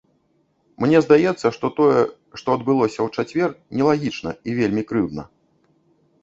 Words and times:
Мне 0.83 1.01
здаецца, 1.05 1.51
што 1.57 1.69
тое, 1.79 2.01
што 2.43 2.47
адбылося 2.61 2.99
ў 3.05 3.09
чацвер, 3.17 3.49
нелагічна 3.81 4.31
і 4.49 4.57
вельмі 4.63 4.83
крыўдна. 4.95 5.23